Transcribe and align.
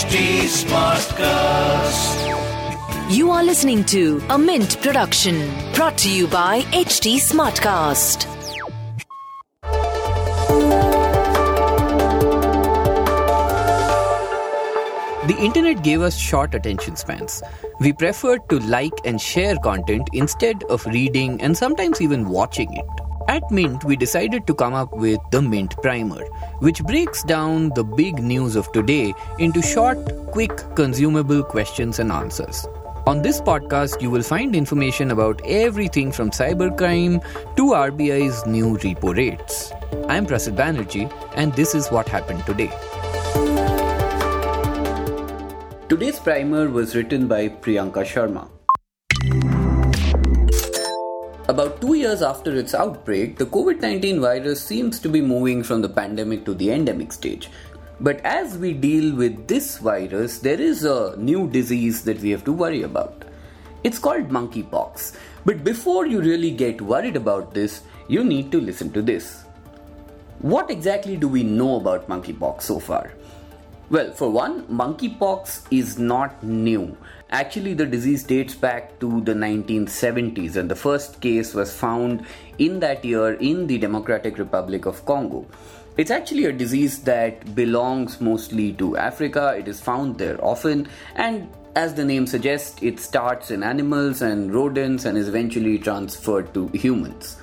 HT 0.00 0.48
Smartcast. 0.48 2.16
You 3.14 3.30
are 3.32 3.44
listening 3.44 3.84
to 3.84 4.22
a 4.30 4.38
Mint 4.38 4.80
production 4.80 5.36
brought 5.74 5.98
to 5.98 6.10
you 6.10 6.26
by 6.26 6.62
HT 6.72 7.16
Smartcast. 7.16 8.24
The 15.26 15.36
internet 15.38 15.82
gave 15.84 16.00
us 16.00 16.16
short 16.16 16.54
attention 16.54 16.96
spans. 16.96 17.42
We 17.80 17.92
preferred 17.92 18.48
to 18.48 18.58
like 18.60 18.94
and 19.04 19.20
share 19.20 19.56
content 19.56 20.08
instead 20.14 20.64
of 20.70 20.86
reading 20.86 21.42
and 21.42 21.54
sometimes 21.54 22.00
even 22.00 22.30
watching 22.30 22.72
it. 22.74 22.99
At 23.28 23.50
Mint, 23.50 23.84
we 23.84 23.96
decided 23.96 24.46
to 24.46 24.54
come 24.54 24.74
up 24.74 24.92
with 24.92 25.20
the 25.30 25.42
Mint 25.42 25.76
Primer, 25.82 26.24
which 26.60 26.82
breaks 26.82 27.22
down 27.22 27.70
the 27.74 27.84
big 27.84 28.22
news 28.22 28.56
of 28.56 28.70
today 28.72 29.14
into 29.38 29.62
short, 29.62 29.98
quick, 30.32 30.50
consumable 30.74 31.42
questions 31.42 31.98
and 31.98 32.10
answers. 32.10 32.66
On 33.06 33.22
this 33.22 33.40
podcast, 33.40 34.00
you 34.02 34.10
will 34.10 34.22
find 34.22 34.54
information 34.54 35.10
about 35.10 35.40
everything 35.44 36.12
from 36.12 36.30
cybercrime 36.30 37.22
to 37.56 37.62
RBI's 37.72 38.46
new 38.46 38.76
repo 38.78 39.16
rates. 39.16 39.72
I'm 40.08 40.26
Prasid 40.26 40.56
Banerjee, 40.56 41.10
and 41.34 41.52
this 41.54 41.74
is 41.74 41.88
what 41.88 42.08
happened 42.08 42.44
today. 42.46 42.70
Today's 45.88 46.18
primer 46.20 46.68
was 46.68 46.94
written 46.94 47.26
by 47.26 47.48
Priyanka 47.48 48.04
Sharma. 48.04 48.48
About 51.50 51.80
two 51.80 51.94
years 51.94 52.22
after 52.22 52.54
its 52.54 52.74
outbreak, 52.74 53.36
the 53.36 53.44
COVID 53.44 53.80
19 53.80 54.20
virus 54.20 54.62
seems 54.64 55.00
to 55.00 55.08
be 55.08 55.20
moving 55.20 55.64
from 55.64 55.82
the 55.82 55.88
pandemic 55.88 56.44
to 56.44 56.54
the 56.54 56.70
endemic 56.70 57.12
stage. 57.12 57.50
But 57.98 58.20
as 58.20 58.56
we 58.56 58.72
deal 58.72 59.16
with 59.16 59.48
this 59.48 59.78
virus, 59.78 60.38
there 60.38 60.60
is 60.60 60.84
a 60.84 61.16
new 61.16 61.48
disease 61.48 62.04
that 62.04 62.20
we 62.20 62.30
have 62.30 62.44
to 62.44 62.52
worry 62.52 62.84
about. 62.84 63.24
It's 63.82 63.98
called 63.98 64.28
monkeypox. 64.28 65.16
But 65.44 65.64
before 65.64 66.06
you 66.06 66.20
really 66.20 66.52
get 66.52 66.80
worried 66.80 67.16
about 67.16 67.52
this, 67.52 67.82
you 68.06 68.22
need 68.22 68.52
to 68.52 68.60
listen 68.60 68.92
to 68.92 69.02
this. 69.02 69.42
What 70.38 70.70
exactly 70.70 71.16
do 71.16 71.26
we 71.26 71.42
know 71.42 71.80
about 71.80 72.08
monkeypox 72.08 72.62
so 72.62 72.78
far? 72.78 73.10
Well, 73.90 74.12
for 74.12 74.30
one, 74.30 74.68
monkeypox 74.68 75.66
is 75.72 75.98
not 75.98 76.44
new. 76.44 76.96
Actually, 77.30 77.74
the 77.74 77.86
disease 77.86 78.22
dates 78.22 78.54
back 78.54 79.00
to 79.00 79.20
the 79.22 79.34
1970s, 79.34 80.54
and 80.54 80.70
the 80.70 80.76
first 80.76 81.20
case 81.20 81.54
was 81.54 81.74
found 81.74 82.24
in 82.58 82.78
that 82.78 83.04
year 83.04 83.32
in 83.34 83.66
the 83.66 83.78
Democratic 83.78 84.38
Republic 84.38 84.86
of 84.86 85.04
Congo. 85.06 85.44
It's 85.96 86.12
actually 86.12 86.44
a 86.44 86.52
disease 86.52 87.00
that 87.00 87.56
belongs 87.56 88.20
mostly 88.20 88.74
to 88.74 88.96
Africa. 88.96 89.56
It 89.58 89.66
is 89.66 89.80
found 89.80 90.18
there 90.18 90.38
often, 90.40 90.86
and 91.16 91.48
as 91.74 91.94
the 91.94 92.04
name 92.04 92.28
suggests, 92.28 92.80
it 92.80 93.00
starts 93.00 93.50
in 93.50 93.64
animals 93.64 94.22
and 94.22 94.54
rodents 94.54 95.04
and 95.04 95.18
is 95.18 95.26
eventually 95.26 95.80
transferred 95.80 96.54
to 96.54 96.68
humans. 96.68 97.38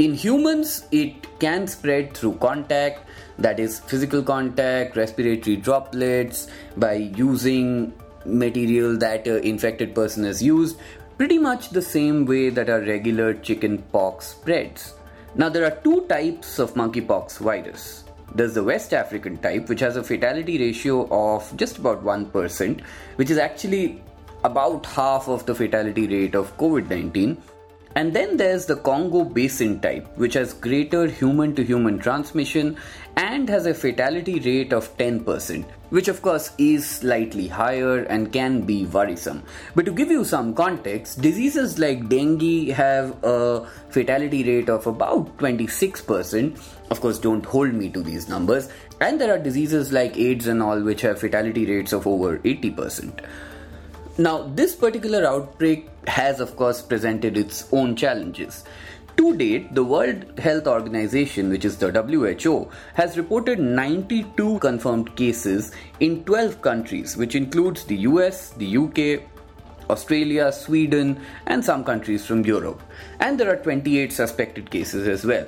In 0.00 0.14
humans, 0.14 0.86
it 0.92 1.26
can 1.40 1.66
spread 1.66 2.14
through 2.14 2.36
contact, 2.36 3.06
that 3.38 3.60
is, 3.60 3.80
physical 3.80 4.22
contact, 4.22 4.96
respiratory 4.96 5.56
droplets, 5.56 6.48
by 6.78 6.94
using 6.94 7.92
material 8.24 8.96
that 8.96 9.26
an 9.26 9.44
infected 9.44 9.94
person 9.94 10.24
has 10.24 10.42
used, 10.42 10.78
pretty 11.18 11.36
much 11.36 11.68
the 11.68 11.82
same 11.82 12.24
way 12.24 12.48
that 12.48 12.70
a 12.70 12.80
regular 12.80 13.34
chicken 13.34 13.76
pox 13.92 14.28
spreads. 14.28 14.94
Now, 15.34 15.50
there 15.50 15.66
are 15.66 15.76
two 15.82 16.06
types 16.06 16.58
of 16.58 16.72
monkeypox 16.72 17.36
virus. 17.36 18.04
There's 18.34 18.54
the 18.54 18.64
West 18.64 18.94
African 18.94 19.36
type, 19.36 19.68
which 19.68 19.80
has 19.80 19.96
a 19.96 20.02
fatality 20.02 20.58
ratio 20.58 21.08
of 21.10 21.54
just 21.58 21.76
about 21.76 22.02
1%, 22.02 22.80
which 23.16 23.28
is 23.28 23.36
actually 23.36 24.02
about 24.44 24.86
half 24.86 25.28
of 25.28 25.44
the 25.44 25.54
fatality 25.54 26.06
rate 26.06 26.34
of 26.34 26.56
COVID 26.56 26.88
19 26.88 27.36
and 27.96 28.14
then 28.14 28.36
there's 28.36 28.66
the 28.66 28.76
Congo 28.76 29.24
Basin 29.24 29.80
type, 29.80 30.06
which 30.16 30.34
has 30.34 30.52
greater 30.52 31.06
human 31.06 31.56
to 31.56 31.64
human 31.64 31.98
transmission 31.98 32.76
and 33.16 33.48
has 33.48 33.66
a 33.66 33.74
fatality 33.74 34.38
rate 34.38 34.72
of 34.72 34.96
10%, 34.96 35.64
which 35.90 36.06
of 36.06 36.22
course 36.22 36.52
is 36.56 36.88
slightly 36.88 37.48
higher 37.48 38.04
and 38.04 38.32
can 38.32 38.62
be 38.62 38.86
worrisome. 38.86 39.42
But 39.74 39.86
to 39.86 39.92
give 39.92 40.08
you 40.08 40.24
some 40.24 40.54
context, 40.54 41.20
diseases 41.20 41.80
like 41.80 42.08
dengue 42.08 42.68
have 42.68 43.16
a 43.24 43.66
fatality 43.88 44.44
rate 44.44 44.68
of 44.68 44.86
about 44.86 45.36
26%. 45.38 46.60
Of 46.90 47.00
course, 47.00 47.18
don't 47.18 47.44
hold 47.44 47.74
me 47.74 47.90
to 47.90 48.02
these 48.02 48.28
numbers. 48.28 48.68
And 49.00 49.20
there 49.20 49.34
are 49.34 49.38
diseases 49.38 49.92
like 49.92 50.16
AIDS 50.16 50.46
and 50.46 50.62
all, 50.62 50.80
which 50.80 51.00
have 51.00 51.18
fatality 51.18 51.66
rates 51.66 51.92
of 51.92 52.06
over 52.06 52.38
80%. 52.38 53.20
Now, 54.18 54.42
this 54.42 54.74
particular 54.74 55.24
outbreak 55.24 55.88
has, 56.06 56.40
of 56.40 56.56
course, 56.56 56.82
presented 56.82 57.38
its 57.38 57.68
own 57.72 57.96
challenges. 57.96 58.64
To 59.16 59.36
date, 59.36 59.74
the 59.74 59.84
World 59.84 60.38
Health 60.38 60.66
Organization, 60.66 61.50
which 61.50 61.64
is 61.64 61.76
the 61.76 61.90
WHO, 61.90 62.70
has 62.94 63.16
reported 63.16 63.58
92 63.58 64.58
confirmed 64.58 65.14
cases 65.16 65.72
in 66.00 66.24
12 66.24 66.60
countries, 66.62 67.16
which 67.16 67.34
includes 67.34 67.84
the 67.84 67.96
US, 67.98 68.50
the 68.50 68.76
UK, 68.76 69.22
Australia, 69.90 70.52
Sweden, 70.52 71.20
and 71.46 71.64
some 71.64 71.84
countries 71.84 72.26
from 72.26 72.44
Europe. 72.44 72.82
And 73.20 73.38
there 73.38 73.50
are 73.50 73.62
28 73.62 74.12
suspected 74.12 74.70
cases 74.70 75.06
as 75.06 75.24
well. 75.24 75.46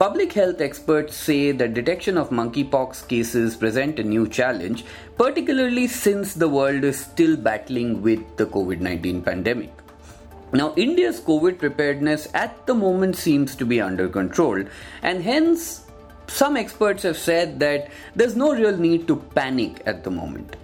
Public 0.00 0.32
health 0.32 0.62
experts 0.62 1.14
say 1.14 1.52
that 1.52 1.74
detection 1.74 2.16
of 2.16 2.30
monkeypox 2.30 3.06
cases 3.06 3.54
present 3.54 3.98
a 3.98 4.02
new 4.02 4.26
challenge, 4.26 4.82
particularly 5.18 5.86
since 5.86 6.32
the 6.32 6.48
world 6.48 6.84
is 6.84 7.00
still 7.00 7.36
battling 7.36 8.00
with 8.00 8.22
the 8.38 8.46
COVID 8.46 8.80
19 8.80 9.20
pandemic. 9.20 9.70
Now, 10.54 10.72
India's 10.74 11.20
COVID 11.20 11.58
preparedness 11.58 12.28
at 12.32 12.66
the 12.66 12.72
moment 12.72 13.14
seems 13.16 13.54
to 13.56 13.66
be 13.66 13.78
under 13.78 14.08
control, 14.08 14.64
and 15.02 15.22
hence, 15.22 15.84
some 16.28 16.56
experts 16.56 17.02
have 17.02 17.18
said 17.18 17.60
that 17.60 17.90
there's 18.16 18.36
no 18.36 18.54
real 18.54 18.78
need 18.78 19.06
to 19.06 19.16
panic 19.16 19.82
at 19.84 20.02
the 20.02 20.10
moment. 20.10 20.56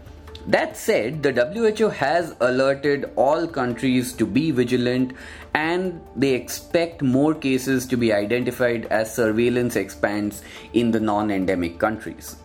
That 0.48 0.76
said, 0.76 1.24
the 1.24 1.32
WHO 1.32 1.88
has 1.88 2.36
alerted 2.40 3.10
all 3.16 3.48
countries 3.48 4.12
to 4.12 4.24
be 4.24 4.52
vigilant 4.52 5.12
and 5.54 6.00
they 6.14 6.34
expect 6.34 7.02
more 7.02 7.34
cases 7.34 7.84
to 7.86 7.96
be 7.96 8.12
identified 8.12 8.86
as 8.86 9.12
surveillance 9.12 9.74
expands 9.74 10.42
in 10.72 10.92
the 10.92 11.00
non 11.00 11.32
endemic 11.32 11.80
countries. 11.80 12.36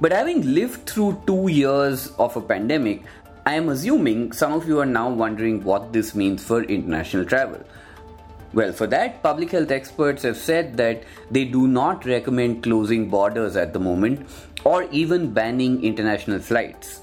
But 0.00 0.12
having 0.12 0.54
lived 0.54 0.88
through 0.88 1.22
two 1.26 1.48
years 1.48 2.06
of 2.18 2.36
a 2.36 2.40
pandemic, 2.40 3.02
I 3.44 3.54
am 3.54 3.70
assuming 3.70 4.30
some 4.30 4.52
of 4.52 4.68
you 4.68 4.78
are 4.78 4.86
now 4.86 5.10
wondering 5.10 5.64
what 5.64 5.92
this 5.92 6.14
means 6.14 6.44
for 6.44 6.62
international 6.62 7.24
travel. 7.24 7.64
Well, 8.52 8.72
for 8.72 8.86
that, 8.86 9.20
public 9.24 9.50
health 9.50 9.72
experts 9.72 10.22
have 10.22 10.36
said 10.36 10.76
that 10.76 11.02
they 11.32 11.44
do 11.44 11.66
not 11.66 12.06
recommend 12.06 12.62
closing 12.62 13.10
borders 13.10 13.56
at 13.56 13.72
the 13.72 13.80
moment 13.80 14.28
or 14.64 14.84
even 14.92 15.32
banning 15.32 15.82
international 15.82 16.38
flights. 16.38 17.00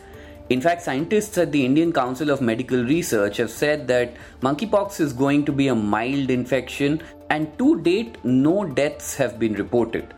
In 0.50 0.62
fact, 0.62 0.84
scientists 0.84 1.40
at 1.40 1.52
the 1.52 1.66
Indian 1.66 1.92
Council 1.92 2.30
of 2.30 2.40
Medical 2.40 2.84
Research 2.84 3.38
have 3.38 3.50
said 3.50 3.88
that 3.88 4.14
monkeypox 4.42 5.00
is 5.00 5.12
going 5.12 5.44
to 5.46 5.52
be 5.52 5.70
a 5.70 5.76
mild 5.76 6.30
infection, 6.30 7.02
and 7.32 7.58
to 7.58 7.82
date, 7.82 8.24
no 8.24 8.64
deaths 8.64 9.16
have 9.16 9.40
been 9.40 9.54
reported. 9.54 10.14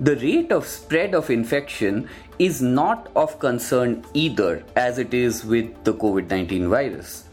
The 0.00 0.16
rate 0.16 0.50
of 0.50 0.66
spread 0.66 1.14
of 1.14 1.30
infection 1.30 2.08
is 2.40 2.60
not 2.60 3.08
of 3.14 3.38
concern 3.38 4.04
either, 4.14 4.64
as 4.74 4.98
it 4.98 5.14
is 5.14 5.44
with 5.44 5.84
the 5.84 5.94
COVID 5.94 6.28
19 6.28 6.68
virus. 6.68 7.24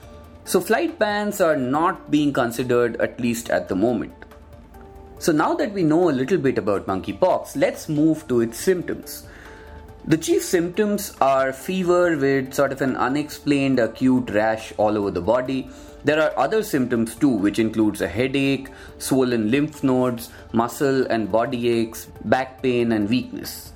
So, 0.44 0.62
flight 0.62 1.00
bans 1.00 1.42
are 1.42 1.58
not 1.58 2.12
being 2.12 2.32
considered, 2.32 3.02
at 3.02 3.20
least 3.20 3.50
at 3.50 3.68
the 3.68 3.76
moment. 3.76 4.14
So, 5.18 5.32
now 5.32 5.56
that 5.56 5.74
we 5.74 5.82
know 5.82 6.12
a 6.12 6.18
little 6.22 6.38
bit 6.38 6.60
about 6.60 6.86
monkeypox, 6.86 7.56
let's 7.56 7.90
move 7.90 8.28
to 8.28 8.42
its 8.42 8.60
symptoms. 8.60 9.28
The 10.08 10.18
chief 10.18 10.44
symptoms 10.44 11.16
are 11.20 11.52
fever 11.52 12.16
with 12.16 12.53
sort 12.53 12.72
of 12.72 12.84
an 12.84 12.96
unexplained 12.96 13.79
acute 13.79 14.29
rash 14.29 14.72
all 14.78 15.00
over 15.00 15.09
the 15.09 15.20
body. 15.20 15.68
There 16.03 16.22
are 16.22 16.38
other 16.38 16.62
symptoms 16.62 17.16
too, 17.16 17.29
which 17.29 17.58
includes 17.58 18.02
a 18.02 18.08
headache, 18.08 18.70
swollen 19.00 19.50
lymph 19.50 19.84
nodes, 19.84 20.29
muscle 20.53 21.08
and 21.08 21.32
body 21.32 21.70
aches, 21.70 22.06
back 22.24 22.62
pain, 22.62 22.91
and 22.91 23.09
weakness. 23.09 23.74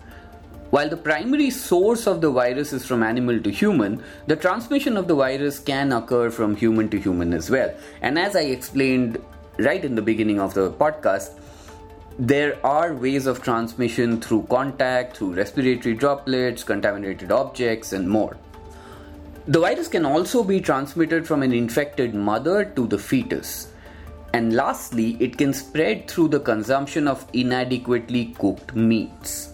While 0.69 0.89
the 0.89 0.97
primary 0.97 1.49
source 1.49 2.05
of 2.05 2.21
the 2.21 2.29
virus 2.29 2.73
is 2.73 2.85
from 2.85 3.01
animal 3.01 3.39
to 3.39 3.49
human, 3.49 4.03
the 4.27 4.35
transmission 4.35 4.97
of 4.97 5.07
the 5.07 5.15
virus 5.15 5.57
can 5.57 5.91
occur 5.91 6.29
from 6.29 6.55
human 6.55 6.89
to 6.89 6.99
human 6.99 7.33
as 7.33 7.49
well. 7.49 7.73
And 8.03 8.19
as 8.19 8.35
I 8.35 8.41
explained 8.41 9.19
right 9.57 9.83
in 9.83 9.95
the 9.95 10.03
beginning 10.03 10.39
of 10.39 10.53
the 10.53 10.69
podcast, 10.69 11.39
there 12.19 12.59
are 12.65 12.93
ways 12.93 13.27
of 13.27 13.41
transmission 13.41 14.19
through 14.19 14.45
contact, 14.49 15.15
through 15.15 15.35
respiratory 15.35 15.95
droplets, 15.95 16.65
contaminated 16.65 17.31
objects, 17.31 17.93
and 17.93 18.09
more. 18.09 18.35
The 19.47 19.61
virus 19.61 19.87
can 19.87 20.05
also 20.05 20.43
be 20.43 20.59
transmitted 20.59 21.25
from 21.25 21.43
an 21.43 21.53
infected 21.53 22.13
mother 22.13 22.65
to 22.75 22.87
the 22.87 22.99
fetus. 22.99 23.71
And 24.33 24.53
lastly, 24.53 25.15
it 25.21 25.37
can 25.37 25.53
spread 25.53 26.09
through 26.09 26.27
the 26.27 26.41
consumption 26.41 27.07
of 27.07 27.25
inadequately 27.31 28.35
cooked 28.37 28.75
meats. 28.75 29.53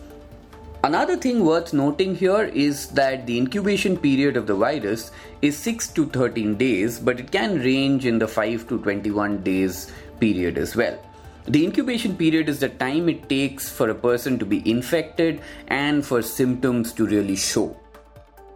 Another 0.84 1.18
thing 1.18 1.46
worth 1.46 1.72
noting 1.72 2.16
here 2.16 2.46
is 2.46 2.88
that 2.90 3.28
the 3.28 3.38
incubation 3.38 3.96
period 3.96 4.38
of 4.38 4.48
the 4.48 4.56
virus 4.56 5.12
is 5.44 5.56
6 5.58 5.90
to 5.90 6.08
13 6.08 6.56
days, 6.56 7.00
but 7.00 7.20
it 7.20 7.32
can 7.32 7.60
range 7.60 8.08
in 8.08 8.18
the 8.18 8.28
5 8.28 8.68
to 8.70 8.80
21 8.80 9.44
days 9.44 9.92
period 10.20 10.58
as 10.58 10.76
well. 10.76 11.00
The 11.48 11.64
incubation 11.64 12.18
period 12.18 12.50
is 12.50 12.60
the 12.60 12.70
time 12.70 13.08
it 13.08 13.30
takes 13.30 13.70
for 13.70 13.92
a 13.92 13.94
person 13.94 14.40
to 14.40 14.46
be 14.46 14.68
infected 14.68 15.42
and 15.68 16.04
for 16.04 16.24
symptoms 16.24 16.92
to 16.94 17.06
really 17.06 17.36
show. 17.36 17.78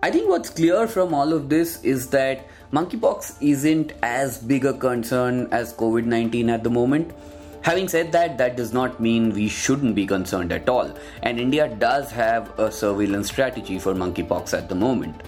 I 0.02 0.10
think 0.10 0.28
what's 0.28 0.50
clear 0.50 0.88
from 0.88 1.14
all 1.14 1.32
of 1.32 1.50
this 1.50 1.84
is 1.84 2.08
that 2.08 2.48
monkeypox 2.74 3.38
isn't 3.42 3.94
as 4.02 4.40
big 4.40 4.66
a 4.66 4.74
concern 4.74 5.50
as 5.52 5.72
COVID 5.74 6.06
19 6.06 6.50
at 6.50 6.64
the 6.64 6.72
moment. 6.72 7.12
Having 7.62 7.90
said 7.90 8.12
that, 8.14 8.40
that 8.40 8.56
does 8.56 8.74
not 8.74 9.00
mean 9.00 9.34
we 9.34 9.50
shouldn't 9.50 9.94
be 9.94 10.08
concerned 10.08 10.52
at 10.52 10.68
all, 10.68 10.92
and 11.22 11.40
India 11.40 11.68
does 11.68 12.10
have 12.10 12.58
a 12.58 12.72
surveillance 12.72 13.28
strategy 13.28 13.78
for 13.78 13.94
monkeypox 13.94 14.58
at 14.58 14.68
the 14.68 14.76
moment. 14.76 15.22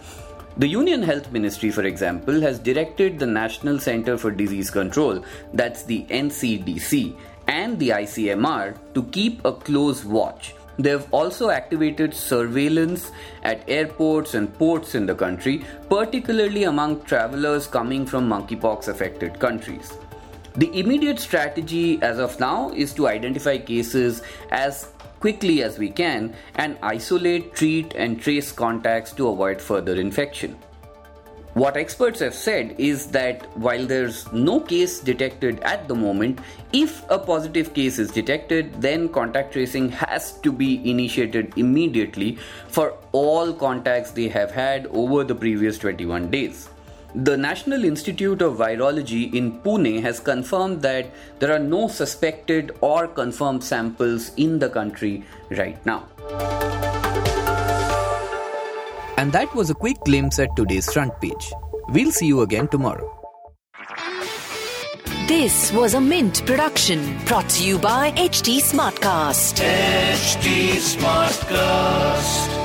The 0.58 0.68
Union 0.68 1.04
Health 1.04 1.32
Ministry, 1.32 1.70
for 1.70 1.84
example, 1.84 2.42
has 2.42 2.58
directed 2.58 3.20
the 3.20 3.26
National 3.26 3.80
Center 3.80 4.18
for 4.18 4.32
Disease 4.32 4.72
Control, 4.72 5.24
that's 5.54 5.84
the 5.84 6.06
NCDC, 6.10 7.18
and 7.48 7.78
the 7.80 7.90
ICMR 7.90 8.78
to 8.94 9.04
keep 9.04 9.44
a 9.46 9.54
close 9.54 10.04
watch. 10.06 10.54
They've 10.80 11.06
also 11.12 11.50
activated 11.50 12.14
surveillance 12.14 13.12
at 13.44 13.64
airports 13.70 14.34
and 14.34 14.54
ports 14.58 14.96
in 14.96 15.06
the 15.06 15.16
country, 15.16 15.66
particularly 15.90 16.64
among 16.64 17.04
travelers 17.04 17.68
coming 17.68 18.06
from 18.06 18.30
monkeypox 18.30 18.88
affected 18.88 19.40
countries. 19.40 19.98
The 20.56 20.78
immediate 20.78 21.20
strategy 21.20 22.02
as 22.02 22.20
of 22.20 22.40
now 22.40 22.72
is 22.72 22.94
to 22.96 23.08
identify 23.08 23.58
cases 23.58 24.22
as 24.50 24.92
quickly 25.20 25.62
as 25.64 25.78
we 25.78 25.90
can 25.90 26.34
and 26.56 26.78
isolate, 26.82 27.54
treat, 27.54 27.94
and 27.94 28.20
trace 28.20 28.52
contacts 28.52 29.14
to 29.14 29.30
avoid 29.30 29.62
further 29.62 29.96
infection. 29.96 30.58
What 31.54 31.76
experts 31.76 32.22
have 32.22 32.34
said 32.34 32.76
is 32.78 33.08
that 33.08 33.46
while 33.58 33.86
there's 33.86 34.32
no 34.32 34.62
case 34.62 35.02
detected 35.02 35.60
at 35.60 35.90
the 35.90 35.96
moment, 35.96 36.40
if 36.72 37.04
a 37.12 37.20
positive 37.20 37.74
case 37.74 38.00
is 38.00 38.10
detected, 38.10 38.82
then 38.82 39.10
contact 39.10 39.52
tracing 39.52 39.90
has 39.90 40.40
to 40.44 40.52
be 40.54 40.90
initiated 40.90 41.52
immediately 41.58 42.38
for 42.70 42.98
all 43.12 43.52
contacts 43.52 44.12
they 44.12 44.30
have 44.30 44.52
had 44.52 44.88
over 44.88 45.26
the 45.26 45.36
previous 45.36 45.78
21 45.78 46.32
days. 46.32 46.70
The 47.16 47.36
National 47.36 47.84
Institute 47.84 48.42
of 48.42 48.56
Virology 48.56 49.34
in 49.34 49.60
Pune 49.60 50.02
has 50.02 50.22
confirmed 50.22 50.82
that 50.84 51.12
there 51.40 51.52
are 51.52 51.60
no 51.60 51.90
suspected 51.90 52.72
or 52.80 53.08
confirmed 53.08 53.62
samples 53.62 54.32
in 54.38 54.60
the 54.60 54.70
country 54.70 55.26
right 55.50 55.86
now. 55.86 56.08
And 59.22 59.32
that 59.34 59.54
was 59.54 59.70
a 59.70 59.76
quick 59.76 59.98
glimpse 60.04 60.40
at 60.40 60.56
today's 60.56 60.92
front 60.92 61.14
page. 61.22 61.54
We'll 61.90 62.12
see 62.12 62.26
you 62.26 62.42
again 62.42 62.68
tomorrow. 62.68 63.08
This 65.28 65.72
was 65.74 65.94
a 65.94 66.02
Mint 66.02 66.44
production 66.48 67.20
brought 67.28 67.48
to 67.50 67.64
you 67.64 67.78
by 67.78 68.12
HT 68.14 68.58
Smartcast. 68.62 69.62
HT 69.62 70.74
Smartcast. 70.96 72.61